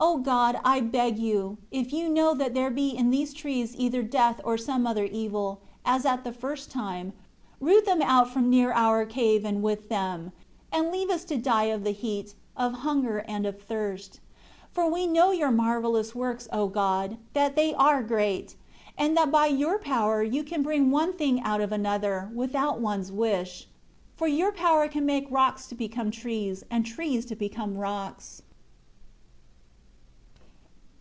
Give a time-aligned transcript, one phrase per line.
[0.00, 3.74] 13 O God, I beg you, if You know that there be in these trees
[3.76, 7.12] either death or some other evil, as at the first time,
[7.60, 10.30] root them up from near our cave, and with them;
[10.70, 14.20] and leave us to die of the heat, of hunger and of thirst.
[14.70, 18.54] 14 For we know Your marvelous works, O God, that they are great,
[18.96, 23.10] and that by Your power You can bring one thing out of another, without one's
[23.10, 23.66] wish.
[24.14, 28.42] For Your power can make rocks to become trees, and trees to become rocks."